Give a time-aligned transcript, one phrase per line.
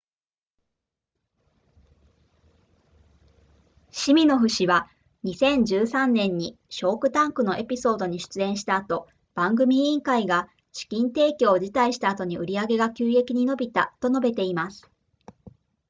[3.91, 4.89] シミノフ氏は
[5.25, 14.89] 2013年にシャークタンクのエピソードに出演した後番組委員会が資金提供を辞退した後に売上が急激に伸びたと述べています